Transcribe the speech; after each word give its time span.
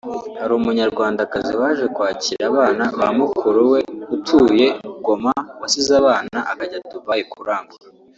Hari 0.39 0.51
Umunyarwandakazi 0.59 1.53
waje 1.61 1.85
kwakira 1.95 2.43
abana 2.51 2.83
ba 2.99 3.07
mukuru 3.19 3.61
we 3.71 3.79
utuye 4.15 4.67
Goma 5.05 5.33
wasize 5.59 5.93
abana 6.01 6.37
akajya 6.51 6.79
Dubai 6.91 7.23
kurangura 7.33 7.87